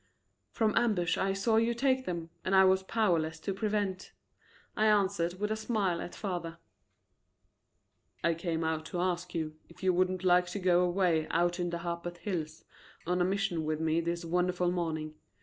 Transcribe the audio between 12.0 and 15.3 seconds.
Hills on a mission with me this wonderful morning.